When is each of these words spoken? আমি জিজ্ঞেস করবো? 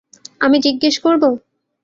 আমি 0.41 0.57
জিজ্ঞেস 0.59 0.95
করবো? 0.99 1.29